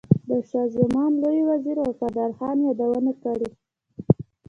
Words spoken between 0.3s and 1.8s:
شاه زمان لوی وزیر